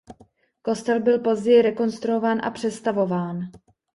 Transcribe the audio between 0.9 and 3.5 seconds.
byl později rekonstruován a přestavován.